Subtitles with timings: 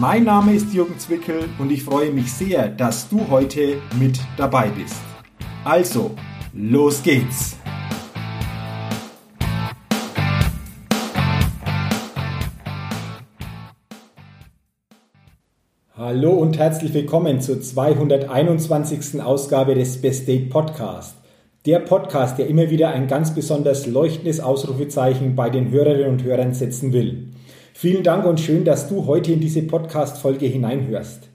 [0.00, 4.68] Mein Name ist Jürgen Zwickel und ich freue mich sehr, dass du heute mit dabei
[4.68, 4.94] bist.
[5.64, 6.12] Also,
[6.52, 7.56] los geht's!
[15.96, 19.20] Hallo und herzlich willkommen zur 221.
[19.20, 21.16] Ausgabe des Best Date Podcast.
[21.66, 26.54] Der Podcast, der immer wieder ein ganz besonders leuchtendes Ausrufezeichen bei den Hörerinnen und Hörern
[26.54, 27.32] setzen will.
[27.80, 31.28] Vielen Dank und schön, dass du heute in diese Podcast-Folge hineinhörst.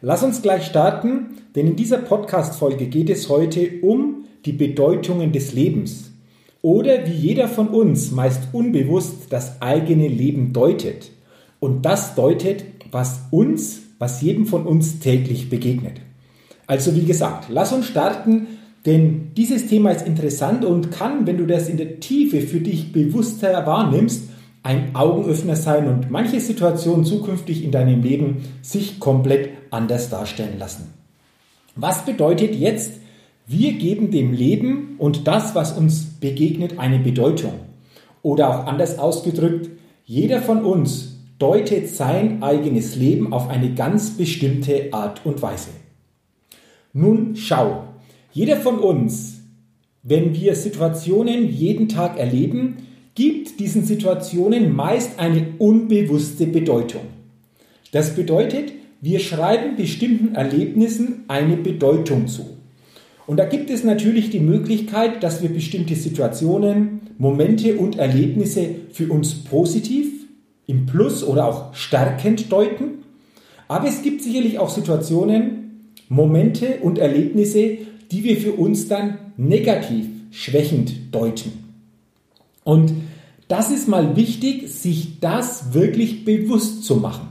[0.00, 5.52] Lass uns gleich starten, denn in dieser Podcast-Folge geht es heute um die Bedeutungen des
[5.52, 6.12] Lebens
[6.62, 11.10] oder wie jeder von uns meist unbewusst das eigene Leben deutet.
[11.60, 16.00] Und das deutet, was uns, was jedem von uns täglich begegnet.
[16.66, 18.46] Also wie gesagt, lass uns starten,
[18.86, 22.92] denn dieses Thema ist interessant und kann, wenn du das in der Tiefe für dich
[22.94, 24.31] bewusster wahrnimmst,
[24.62, 30.92] ein Augenöffner sein und manche Situationen zukünftig in deinem Leben sich komplett anders darstellen lassen.
[31.74, 32.92] Was bedeutet jetzt,
[33.46, 37.54] wir geben dem Leben und das, was uns begegnet, eine Bedeutung?
[38.22, 39.70] Oder auch anders ausgedrückt,
[40.04, 45.70] jeder von uns deutet sein eigenes Leben auf eine ganz bestimmte Art und Weise.
[46.92, 47.84] Nun schau,
[48.32, 49.40] jeder von uns,
[50.04, 57.02] wenn wir Situationen jeden Tag erleben, gibt diesen Situationen meist eine unbewusste Bedeutung.
[57.92, 62.56] Das bedeutet, wir schreiben bestimmten Erlebnissen eine Bedeutung zu.
[63.26, 69.12] Und da gibt es natürlich die Möglichkeit, dass wir bestimmte Situationen, Momente und Erlebnisse für
[69.12, 70.08] uns positiv,
[70.66, 73.04] im Plus oder auch stärkend deuten.
[73.68, 77.78] Aber es gibt sicherlich auch Situationen, Momente und Erlebnisse,
[78.10, 81.61] die wir für uns dann negativ, schwächend deuten.
[82.64, 82.92] Und
[83.48, 87.28] das ist mal wichtig, sich das wirklich bewusst zu machen.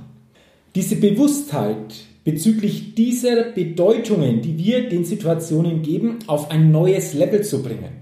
[0.75, 7.63] Diese Bewusstheit bezüglich dieser Bedeutungen, die wir den Situationen geben, auf ein neues Level zu
[7.63, 8.01] bringen.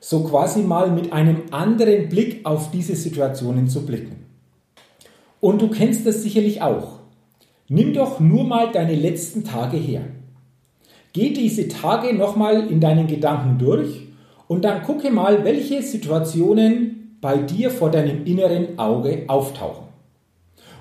[0.00, 4.26] So quasi mal mit einem anderen Blick auf diese Situationen zu blicken.
[5.40, 6.98] Und du kennst das sicherlich auch.
[7.68, 10.02] Nimm doch nur mal deine letzten Tage her.
[11.12, 14.08] Geh diese Tage nochmal in deinen Gedanken durch
[14.46, 19.86] und dann gucke mal, welche Situationen bei dir vor deinem inneren Auge auftauchen.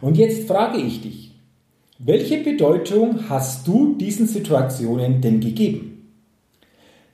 [0.02, 1.32] Und jetzt frage ich dich,
[2.00, 6.12] welche Bedeutung hast du diesen Situationen denn gegeben?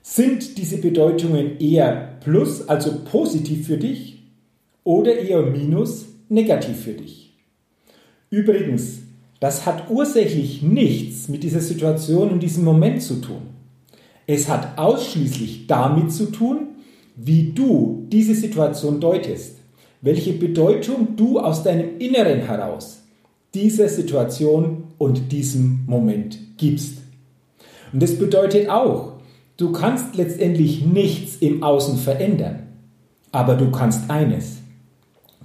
[0.01, 4.23] Sind diese Bedeutungen eher plus, also positiv für dich,
[4.83, 7.37] oder eher minus, negativ für dich?
[8.31, 9.01] Übrigens,
[9.39, 13.58] das hat ursächlich nichts mit dieser Situation und diesem Moment zu tun.
[14.31, 16.75] Es hat ausschließlich damit zu tun,
[17.15, 19.57] wie du diese Situation deutest,
[20.01, 23.01] welche Bedeutung du aus deinem Inneren heraus
[23.55, 26.99] dieser Situation und diesem Moment gibst.
[27.91, 29.13] Und das bedeutet auch,
[29.57, 32.67] du kannst letztendlich nichts im Außen verändern,
[33.31, 34.57] aber du kannst eines.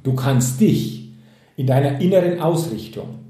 [0.02, 1.08] Du kannst dich
[1.56, 3.20] in deiner inneren Ausrichtung,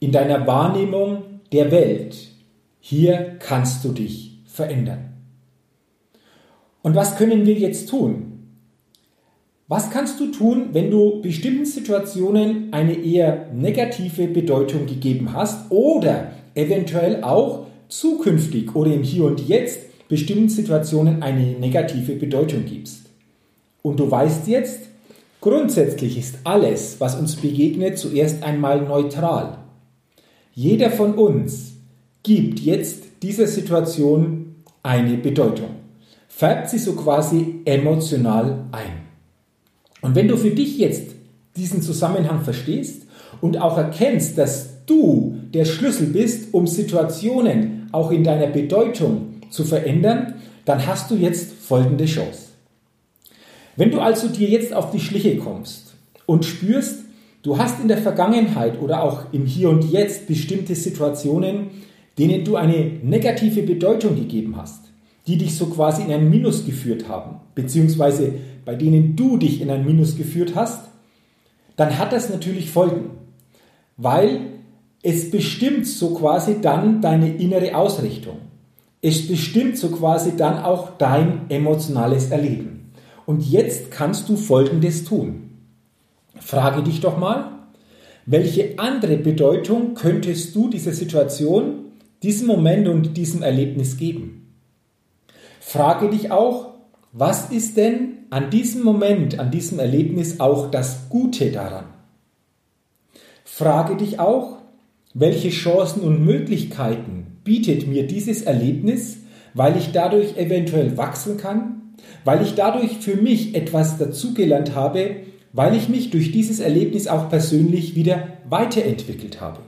[0.00, 2.16] in deiner Wahrnehmung der Welt,
[2.80, 5.14] hier kannst du dich verändern.
[6.82, 8.32] Und was können wir jetzt tun?
[9.68, 16.32] Was kannst du tun, wenn du bestimmten Situationen eine eher negative Bedeutung gegeben hast oder
[16.54, 23.06] eventuell auch zukünftig oder im Hier und Jetzt bestimmten Situationen eine negative Bedeutung gibst?
[23.80, 24.80] Und du weißt jetzt,
[25.40, 29.58] grundsätzlich ist alles, was uns begegnet, zuerst einmal neutral.
[30.52, 31.72] Jeder von uns
[32.22, 34.41] gibt jetzt dieser Situation
[34.82, 35.70] eine Bedeutung,
[36.28, 39.02] färbt sie so quasi emotional ein.
[40.00, 41.12] Und wenn du für dich jetzt
[41.56, 43.06] diesen Zusammenhang verstehst
[43.40, 49.64] und auch erkennst, dass du der Schlüssel bist, um Situationen auch in deiner Bedeutung zu
[49.64, 50.34] verändern,
[50.64, 52.48] dann hast du jetzt folgende Chance.
[53.76, 55.94] Wenn du also dir jetzt auf die Schliche kommst
[56.26, 57.00] und spürst,
[57.42, 61.70] du hast in der Vergangenheit oder auch im Hier und Jetzt bestimmte Situationen,
[62.18, 64.84] denen du eine negative Bedeutung gegeben hast,
[65.26, 69.70] die dich so quasi in ein Minus geführt haben, beziehungsweise bei denen du dich in
[69.70, 70.88] ein Minus geführt hast,
[71.76, 73.10] dann hat das natürlich Folgen,
[73.96, 74.40] weil
[75.02, 78.36] es bestimmt so quasi dann deine innere Ausrichtung.
[79.00, 82.92] Es bestimmt so quasi dann auch dein emotionales Erleben.
[83.26, 85.50] Und jetzt kannst du Folgendes tun.
[86.38, 87.50] Frage dich doch mal,
[88.26, 91.81] welche andere Bedeutung könntest du dieser Situation,
[92.22, 94.54] diesem Moment und diesem Erlebnis geben?
[95.60, 96.74] Frage dich auch,
[97.12, 101.84] was ist denn an diesem Moment, an diesem Erlebnis auch das Gute daran?
[103.44, 104.58] Frage dich auch,
[105.14, 109.18] welche Chancen und Möglichkeiten bietet mir dieses Erlebnis,
[109.54, 111.94] weil ich dadurch eventuell wachsen kann,
[112.24, 115.16] weil ich dadurch für mich etwas dazugelernt habe,
[115.52, 119.60] weil ich mich durch dieses Erlebnis auch persönlich wieder weiterentwickelt habe.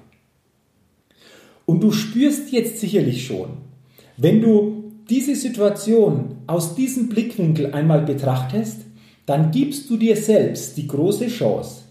[1.66, 3.48] Und du spürst jetzt sicherlich schon,
[4.16, 8.82] wenn du diese Situation aus diesem Blickwinkel einmal betrachtest,
[9.26, 11.82] dann gibst du dir selbst die große Chance,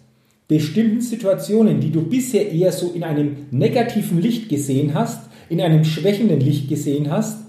[0.48, 5.84] bestimmten Situationen, die du bisher eher so in einem negativen Licht gesehen hast, in einem
[5.84, 7.40] schwächenden Licht gesehen hast,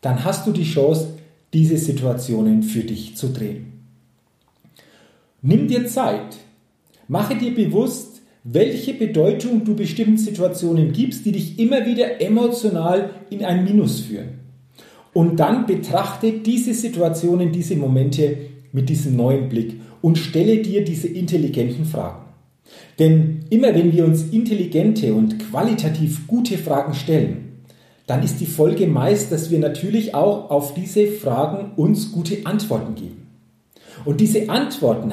[0.00, 1.14] dann hast du die Chance,
[1.52, 3.72] diese Situationen für dich zu drehen.
[5.40, 6.36] Nimm dir Zeit,
[7.08, 8.11] mache dir bewusst,
[8.44, 14.40] welche Bedeutung du bestimmten Situationen gibst, die dich immer wieder emotional in ein Minus führen.
[15.12, 18.36] Und dann betrachte diese Situationen, diese Momente
[18.72, 22.24] mit diesem neuen Blick und stelle dir diese intelligenten Fragen.
[22.98, 27.62] Denn immer wenn wir uns intelligente und qualitativ gute Fragen stellen,
[28.06, 32.94] dann ist die Folge meist, dass wir natürlich auch auf diese Fragen uns gute Antworten
[32.94, 33.28] geben.
[34.04, 35.12] Und diese Antworten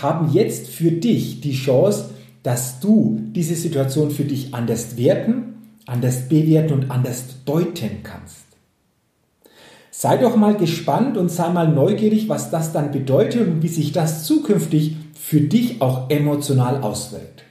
[0.00, 2.10] haben jetzt für dich die Chance,
[2.42, 5.54] dass du diese Situation für dich anders werten,
[5.86, 8.42] anders bewerten und anders deuten kannst.
[9.90, 13.92] Sei doch mal gespannt und sei mal neugierig, was das dann bedeutet und wie sich
[13.92, 17.44] das zukünftig für dich auch emotional auswirkt.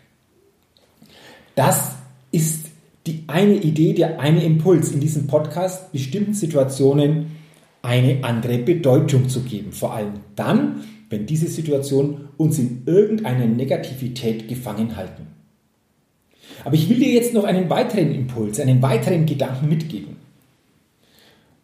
[1.56, 1.92] Das
[2.32, 2.66] ist
[3.08, 7.38] die eine Idee, der eine Impuls in diesem Podcast, bestimmten Situationen
[7.82, 9.72] eine andere Bedeutung zu geben.
[9.72, 15.28] Vor allem dann, wenn diese Situationen uns in irgendeiner Negativität gefangen halten.
[16.64, 20.16] Aber ich will dir jetzt noch einen weiteren Impuls, einen weiteren Gedanken mitgeben.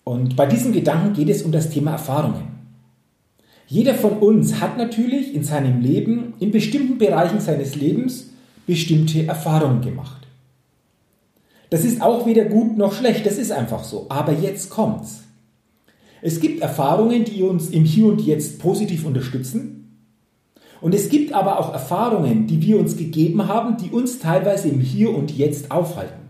[0.04, 2.58] Und bei diesem Gedanken geht es um das Thema Erfahrungen.
[3.68, 8.30] Jeder von uns hat natürlich in seinem Leben, in bestimmten Bereichen seines Lebens,
[8.66, 10.28] bestimmte Erfahrungen gemacht.
[11.70, 14.06] Das ist auch weder gut noch schlecht, das ist einfach so.
[14.10, 15.27] Aber jetzt kommt's.
[16.22, 19.74] Es gibt Erfahrungen, die uns im Hier und Jetzt positiv unterstützen.
[20.80, 24.80] Und es gibt aber auch Erfahrungen, die wir uns gegeben haben, die uns teilweise im
[24.80, 26.28] Hier und Jetzt aufhalten.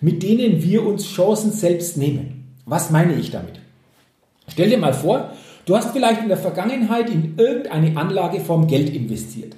[0.00, 2.54] Mit denen wir uns Chancen selbst nehmen.
[2.64, 3.60] Was meine ich damit?
[4.48, 5.32] Stell dir mal vor,
[5.66, 9.56] Du hast vielleicht in der Vergangenheit in irgendeine Anlageform Geld investiert.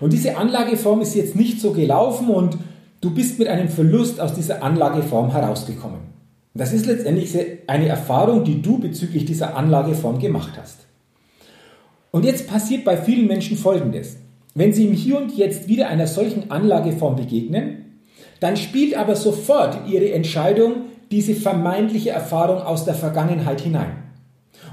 [0.00, 2.56] Und diese Anlageform ist jetzt nicht so gelaufen und
[3.00, 6.15] du bist mit einem Verlust aus dieser Anlageform herausgekommen.
[6.56, 7.36] Das ist letztendlich
[7.66, 10.86] eine Erfahrung, die du bezüglich dieser Anlageform gemacht hast.
[12.10, 14.16] Und jetzt passiert bei vielen Menschen Folgendes.
[14.54, 18.00] Wenn sie im Hier und Jetzt wieder einer solchen Anlageform begegnen,
[18.40, 24.04] dann spielt aber sofort ihre Entscheidung diese vermeintliche Erfahrung aus der Vergangenheit hinein.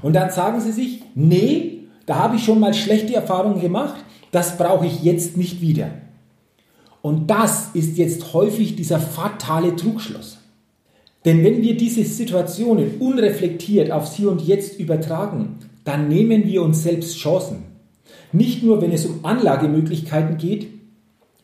[0.02, 4.56] Und dann sagen sie sich, nee, da habe ich schon mal schlechte Erfahrungen gemacht, das
[4.56, 5.90] brauche ich jetzt nicht wieder.
[7.02, 10.38] Und das ist jetzt häufig dieser fatale Trugschluss.
[11.24, 16.82] Denn wenn wir diese Situationen unreflektiert aufs Hier und Jetzt übertragen, dann nehmen wir uns
[16.82, 17.64] selbst Chancen.
[18.32, 20.68] Nicht nur, wenn es um Anlagemöglichkeiten geht,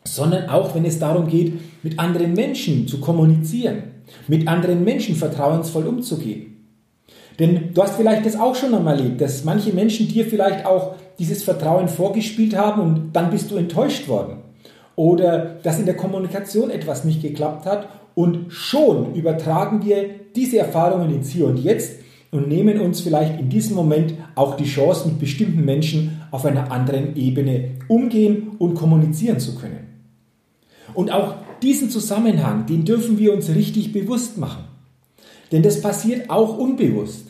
[0.05, 3.83] sondern auch, wenn es darum geht, mit anderen Menschen zu kommunizieren,
[4.29, 6.51] mit anderen Menschen vertrauensvoll umzugehen.
[7.39, 10.97] Denn du hast vielleicht das auch schon einmal erlebt, dass manche Menschen dir vielleicht auch
[11.19, 14.39] dieses Vertrauen vorgespielt haben und dann bist du enttäuscht worden.
[14.97, 17.89] Oder dass in der Kommunikation etwas nicht geklappt hat
[18.21, 22.01] und schon übertragen wir diese Erfahrungen ins Hier und Jetzt
[22.31, 26.71] und nehmen uns vielleicht in diesem Moment auch die Chance, mit bestimmten Menschen auf einer
[26.71, 29.87] anderen Ebene umgehen und kommunizieren zu können.
[30.93, 34.65] Und auch diesen Zusammenhang, den dürfen wir uns richtig bewusst machen.
[35.51, 37.30] Denn das passiert auch unbewusst.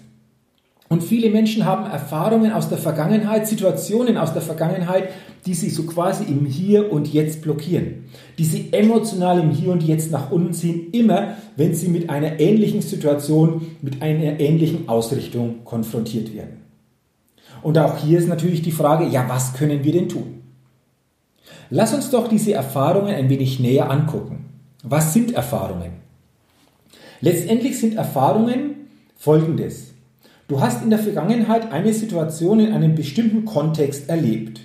[0.92, 5.11] Und viele Menschen haben Erfahrungen aus der Vergangenheit, Situationen aus der Vergangenheit,
[5.47, 8.06] die sie so quasi im Hier und Jetzt blockieren,
[8.38, 12.40] die sie emotional im Hier und Jetzt nach unten ziehen, immer wenn sie mit einer
[12.40, 16.62] ähnlichen Situation, mit einer ähnlichen Ausrichtung konfrontiert werden.
[17.62, 20.42] Und auch hier ist natürlich die Frage, ja, was können wir denn tun?
[21.70, 24.47] Lass uns doch diese Erfahrungen ein wenig näher angucken.
[24.82, 25.92] Was sind Erfahrungen?
[27.20, 29.89] Letztendlich sind Erfahrungen folgendes.
[30.50, 34.61] Du hast in der Vergangenheit eine Situation in einem bestimmten Kontext erlebt.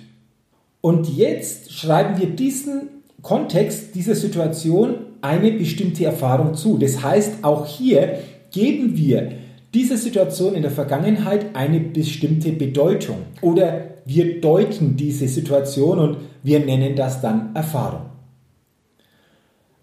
[0.80, 2.88] Und jetzt schreiben wir diesen
[3.22, 6.76] Kontext, dieser Situation eine bestimmte Erfahrung zu.
[6.76, 8.18] Das heißt, auch hier
[8.50, 9.30] geben wir
[9.74, 16.58] dieser Situation in der Vergangenheit eine bestimmte Bedeutung oder wir deuten diese Situation und wir
[16.58, 18.06] nennen das dann Erfahrung.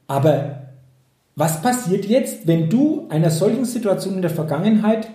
[0.08, 0.64] Aber
[1.38, 5.08] was passiert jetzt, wenn du einer solchen Situation in der Vergangenheit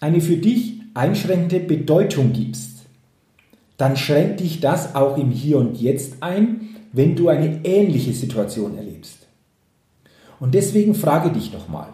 [0.00, 2.86] eine für dich einschränkende Bedeutung gibst?
[3.76, 8.76] Dann schränkt dich das auch im Hier und Jetzt ein, wenn du eine ähnliche Situation
[8.76, 9.26] erlebst.
[10.40, 11.88] Und deswegen frage dich nochmal,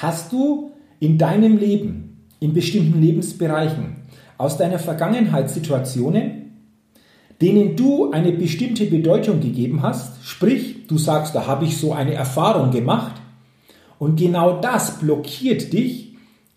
[0.00, 3.96] hast du in deinem Leben, in bestimmten Lebensbereichen,
[4.38, 6.52] aus deiner Vergangenheit Situationen,
[7.40, 12.14] denen du eine bestimmte Bedeutung gegeben hast, sprich, du sagst, da habe ich so eine
[12.14, 13.20] Erfahrung gemacht,
[13.98, 16.05] und genau das blockiert dich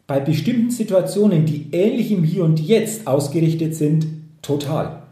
[0.10, 4.08] bei bestimmten Situationen, die ähnlich im Hier und Jetzt ausgerichtet sind,
[4.42, 5.04] total.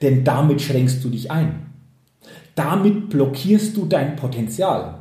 [0.00, 1.66] Denn damit schränkst du dich ein.
[2.54, 5.00] Damit blockierst du dein Potenzial.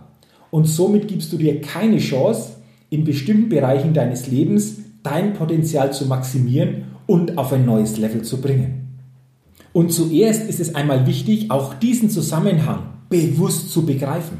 [0.49, 2.53] Und somit gibst du dir keine Chance,
[2.89, 8.41] in bestimmten Bereichen deines Lebens dein Potenzial zu maximieren und auf ein neues Level zu
[8.41, 8.97] bringen.
[9.71, 14.39] Und zuerst ist es einmal wichtig, auch diesen Zusammenhang bewusst zu begreifen.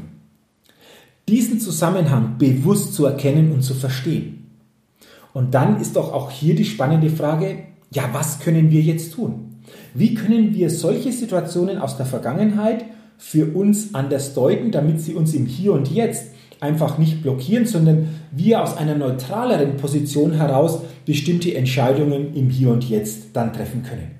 [1.28, 4.39] Diesen Zusammenhang bewusst zu erkennen und zu verstehen.
[5.32, 7.58] Und dann ist doch auch hier die spannende Frage,
[7.92, 9.62] ja, was können wir jetzt tun?
[9.94, 12.84] Wie können wir solche Situationen aus der Vergangenheit
[13.18, 16.28] für uns anders deuten, damit sie uns im Hier und Jetzt
[16.60, 22.88] einfach nicht blockieren, sondern wir aus einer neutraleren Position heraus bestimmte Entscheidungen im Hier und
[22.88, 24.12] Jetzt dann treffen können.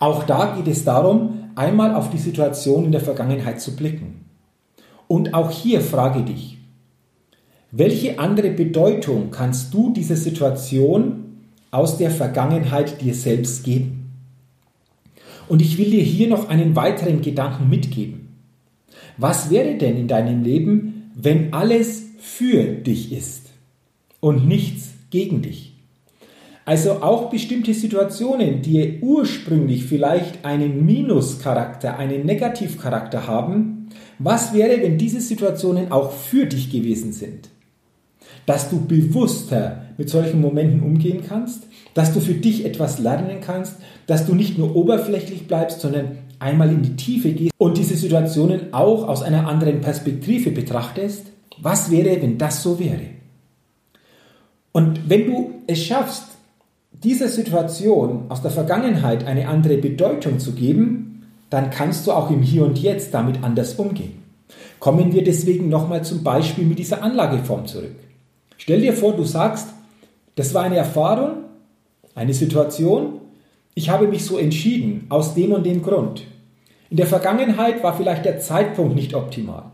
[0.00, 4.24] Auch da geht es darum, einmal auf die Situation in der Vergangenheit zu blicken.
[5.08, 6.57] Und auch hier frage dich,
[7.70, 11.24] welche andere Bedeutung kannst du dieser Situation
[11.70, 14.10] aus der Vergangenheit dir selbst geben?
[15.48, 18.28] Und ich will dir hier noch einen weiteren Gedanken mitgeben.
[19.18, 23.50] Was wäre denn in deinem Leben, wenn alles für dich ist
[24.20, 25.74] und nichts gegen dich?
[26.64, 34.98] Also auch bestimmte Situationen, die ursprünglich vielleicht einen Minuscharakter, einen Negativcharakter haben, was wäre, wenn
[34.98, 37.48] diese Situationen auch für dich gewesen sind?
[38.48, 43.74] Dass du bewusster mit solchen Momenten umgehen kannst, dass du für dich etwas lernen kannst,
[44.06, 48.72] dass du nicht nur oberflächlich bleibst, sondern einmal in die Tiefe gehst und diese Situationen
[48.72, 51.26] auch aus einer anderen Perspektive betrachtest.
[51.60, 53.02] Was wäre, wenn das so wäre?
[54.72, 56.24] Und wenn du es schaffst,
[57.04, 62.40] dieser Situation aus der Vergangenheit eine andere Bedeutung zu geben, dann kannst du auch im
[62.40, 64.22] Hier und Jetzt damit anders umgehen.
[64.78, 68.07] Kommen wir deswegen nochmal zum Beispiel mit dieser Anlageform zurück.
[68.58, 69.68] Stell dir vor, du sagst,
[70.34, 71.44] das war eine Erfahrung,
[72.14, 73.20] eine Situation,
[73.74, 76.24] ich habe mich so entschieden, aus dem und dem Grund.
[76.90, 79.70] In der Vergangenheit war vielleicht der Zeitpunkt nicht optimal.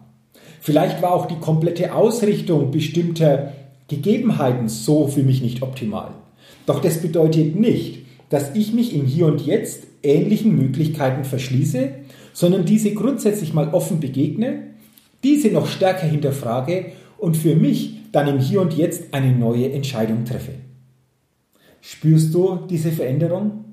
[0.61, 3.55] Vielleicht war auch die komplette Ausrichtung bestimmter
[3.89, 6.11] Gegebenheiten so für mich nicht optimal.
[6.67, 11.91] Doch das bedeutet nicht, dass ich mich im Hier und Jetzt ähnlichen Möglichkeiten verschließe,
[12.35, 14.65] sondern diese grundsätzlich mal offen begegne,
[15.23, 20.25] diese noch stärker hinterfrage und für mich dann im Hier und Jetzt eine neue Entscheidung
[20.25, 20.53] treffe.
[21.81, 23.65] Spürst du diese Veränderung?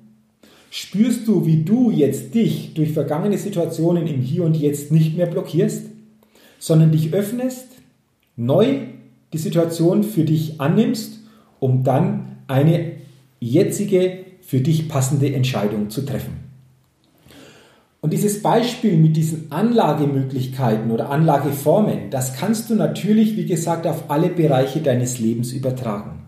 [0.69, 5.25] Spürst du, wie du jetzt dich durch vergangene Situationen im Hier und Jetzt nicht mehr
[5.25, 5.85] blockierst,
[6.59, 7.67] sondern dich öffnest,
[8.35, 8.79] neu
[9.33, 11.19] die Situation für dich annimmst,
[11.59, 12.93] um dann eine
[13.39, 16.50] jetzige für dich passende Entscheidung zu treffen.
[18.01, 24.09] Und dieses Beispiel mit diesen Anlagemöglichkeiten oder Anlageformen, das kannst du natürlich, wie gesagt, auf
[24.09, 26.23] alle Bereiche deines Lebens übertragen.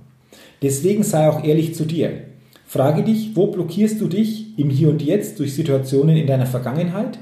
[0.61, 2.25] Deswegen sei auch ehrlich zu dir.
[2.65, 7.19] Frage dich, wo blockierst du dich im Hier und Jetzt durch Situationen in deiner Vergangenheit?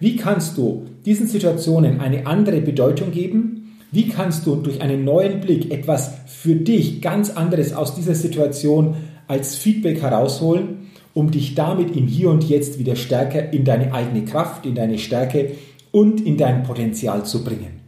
[0.00, 5.40] Wie kannst du diesen Situationen eine andere Bedeutung geben wie kannst du durch einen neuen
[5.40, 8.96] Blick etwas für dich ganz anderes aus dieser Situation
[9.28, 10.83] als Feedback herausholen,
[11.14, 14.98] um dich damit im Hier und Jetzt wieder stärker in deine eigene Kraft, in deine
[14.98, 15.52] Stärke
[15.92, 17.80] und in dein Potenzial zu bringen?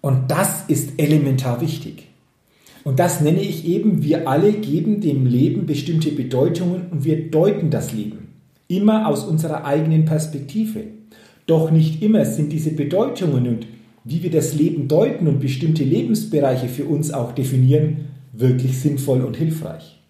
[0.00, 2.08] Und das ist elementar wichtig.
[2.84, 7.70] Und das nenne ich eben, wir alle geben dem Leben bestimmte Bedeutungen und wir deuten
[7.70, 8.28] das Leben.
[8.66, 10.84] Immer aus unserer eigenen Perspektive.
[11.46, 13.66] Doch nicht immer sind diese Bedeutungen und
[14.04, 19.36] wie wir das Leben deuten und bestimmte Lebensbereiche für uns auch definieren, wirklich sinnvoll und
[19.36, 20.01] hilfreich.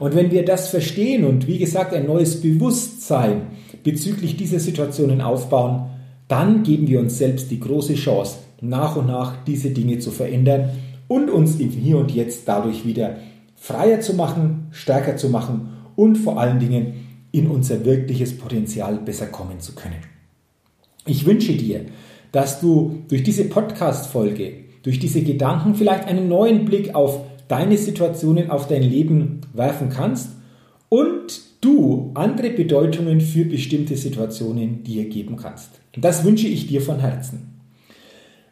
[0.00, 3.42] Und wenn wir das verstehen und wie gesagt ein neues Bewusstsein
[3.84, 5.90] bezüglich dieser Situationen aufbauen,
[6.26, 10.70] dann geben wir uns selbst die große Chance, nach und nach diese Dinge zu verändern
[11.06, 13.16] und uns im Hier und Jetzt dadurch wieder
[13.56, 16.94] freier zu machen, stärker zu machen und vor allen Dingen
[17.30, 19.98] in unser wirkliches Potenzial besser kommen zu können.
[21.04, 21.84] Ich wünsche dir,
[22.32, 24.52] dass du durch diese Podcast-Folge,
[24.82, 30.30] durch diese Gedanken vielleicht einen neuen Blick auf deine Situationen, auf dein Leben werfen kannst
[30.88, 35.70] und du andere Bedeutungen für bestimmte Situationen dir geben kannst.
[35.96, 37.60] Das wünsche ich dir von Herzen.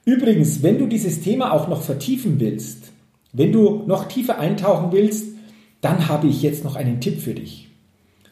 [0.05, 2.93] Übrigens, wenn du dieses Thema auch noch vertiefen willst,
[3.33, 5.27] wenn du noch tiefer eintauchen willst,
[5.81, 7.69] dann habe ich jetzt noch einen Tipp für dich.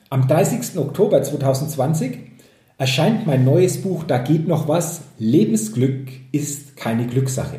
[0.08, 0.78] Am 30.
[0.78, 2.18] Oktober 2020
[2.78, 5.02] erscheint mein neues Buch Da geht noch was.
[5.18, 7.58] Lebensglück ist keine Glückssache.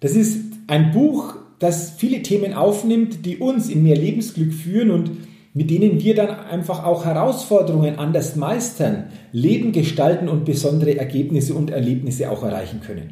[0.00, 5.12] Das ist ein Buch, das viele Themen aufnimmt, die uns in mehr Lebensglück führen und
[5.54, 11.70] mit denen wir dann einfach auch Herausforderungen anders meistern, Leben gestalten und besondere Ergebnisse und
[11.70, 13.10] Erlebnisse auch erreichen können.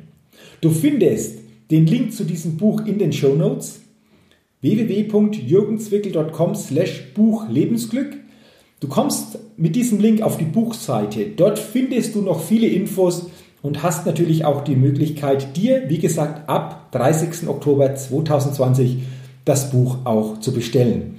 [0.61, 1.39] Du findest
[1.71, 3.83] den Link zu diesem Buch in den Show Notes
[4.63, 8.17] www.jürgenzwickel.com slash Buch Lebensglück.
[8.81, 11.27] Du kommst mit diesem Link auf die Buchseite.
[11.37, 13.30] Dort findest du noch viele Infos
[13.63, 17.49] und hast natürlich auch die Möglichkeit, dir, wie gesagt, ab 30.
[17.49, 18.99] Oktober 2020
[19.45, 21.17] das Buch auch zu bestellen.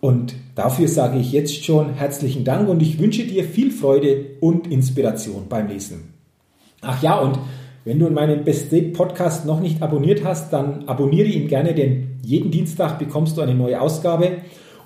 [0.00, 4.70] Und dafür sage ich jetzt schon herzlichen Dank und ich wünsche dir viel Freude und
[4.70, 6.12] Inspiration beim Lesen.
[6.82, 7.38] Ach ja, und
[7.84, 12.18] wenn du meinen Best Date Podcast noch nicht abonniert hast, dann abonniere ihn gerne, denn
[12.22, 14.38] jeden Dienstag bekommst du eine neue Ausgabe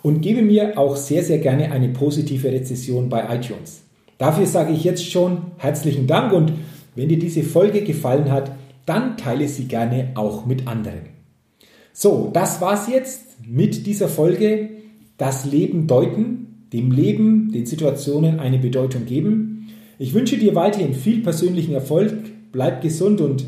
[0.03, 3.83] und gebe mir auch sehr, sehr gerne eine positive Rezession bei iTunes.
[4.19, 6.53] Dafür sage ich jetzt schon herzlichen Dank und
[6.95, 8.53] wenn dir diese Folge gefallen hat,
[8.87, 11.01] dann teile sie gerne auch mit anderen.
[11.93, 14.71] So, das war's jetzt mit dieser Folge
[15.17, 19.69] das Leben deuten, dem Leben, den Situationen eine Bedeutung geben.
[19.99, 22.13] Ich wünsche dir weiterhin viel persönlichen Erfolg,
[22.53, 23.45] bleib gesund und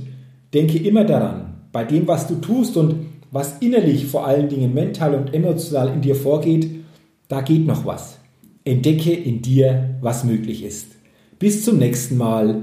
[0.53, 2.97] denke immer daran, bei dem, was du tust und
[3.31, 6.69] was innerlich vor allen Dingen mental und emotional in dir vorgeht,
[7.29, 8.19] da geht noch was.
[8.65, 10.87] Entdecke in dir, was möglich ist.
[11.39, 12.63] Bis zum nächsten Mal,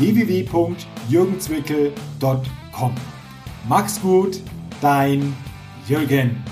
[0.00, 2.94] www.jürgenzwickel.com.
[3.68, 4.40] Mach's gut,
[4.80, 5.36] dein
[5.86, 6.42] Jürgen.